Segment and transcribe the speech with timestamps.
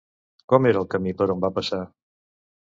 [0.53, 1.81] Com era el camí per on va passar?